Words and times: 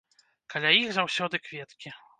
Каля 0.53 0.71
іх 0.79 0.89
заўсёды 0.99 1.35
кветкі. 1.47 1.99